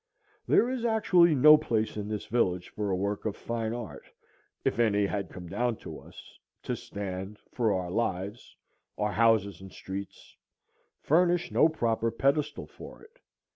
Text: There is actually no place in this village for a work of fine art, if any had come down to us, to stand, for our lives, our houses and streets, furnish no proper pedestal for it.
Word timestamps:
There 0.47 0.67
is 0.67 0.83
actually 0.83 1.35
no 1.35 1.57
place 1.57 1.95
in 1.95 2.07
this 2.07 2.25
village 2.25 2.69
for 2.69 2.89
a 2.89 2.95
work 2.95 3.23
of 3.23 3.35
fine 3.37 3.71
art, 3.71 4.05
if 4.65 4.79
any 4.79 5.05
had 5.05 5.29
come 5.29 5.45
down 5.47 5.75
to 5.85 5.99
us, 5.99 6.39
to 6.63 6.75
stand, 6.75 7.37
for 7.51 7.71
our 7.71 7.91
lives, 7.91 8.55
our 8.97 9.11
houses 9.11 9.61
and 9.61 9.71
streets, 9.71 10.35
furnish 11.01 11.51
no 11.51 11.69
proper 11.69 12.09
pedestal 12.09 12.65
for 12.65 13.03
it. 13.03 13.19